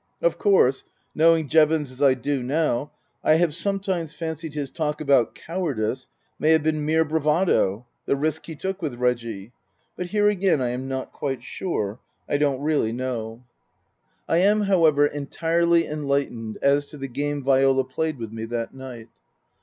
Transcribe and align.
Of 0.19 0.39
course, 0.39 0.83
knowing 1.13 1.47
Jevons 1.47 1.91
as 1.91 2.01
I 2.01 2.15
do 2.15 2.41
now 2.41 2.89
I 3.23 3.35
have 3.35 3.53
some 3.53 3.79
times 3.79 4.13
fancied 4.13 4.55
his 4.55 4.71
talk 4.71 4.99
about 4.99 5.35
cowardice 5.35 6.07
may 6.39 6.53
have 6.53 6.63
been 6.63 6.83
mere 6.83 7.05
bravado, 7.05 7.85
the 8.07 8.15
risk 8.15 8.47
he 8.47 8.55
took 8.55 8.81
with 8.81 8.95
Reggie. 8.95 9.51
But 9.95 10.07
here 10.07 10.27
again 10.27 10.59
I 10.59 10.69
am 10.69 10.87
not 10.87 11.13
quite 11.13 11.43
sure. 11.43 11.99
I 12.27 12.37
don't 12.37 12.61
really 12.61 12.91
know. 12.91 13.43
46 14.25 14.27
Tasker 14.27 14.27
Jevons 14.27 14.29
I 14.29 14.37
am, 14.49 14.61
however, 14.61 15.05
entirely 15.05 15.85
enlightened 15.85 16.57
as 16.63 16.87
to 16.87 16.97
the 16.97 17.07
game 17.07 17.43
Viola 17.43 17.83
played 17.83 18.17
with 18.17 18.31
me 18.31 18.45
that 18.45 18.73
night. 18.73 19.09